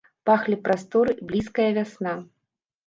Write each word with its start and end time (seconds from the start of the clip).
Пахлі 0.29 0.57
прасторы, 0.69 1.11
блізкая 1.31 1.71
вясна. 1.81 2.21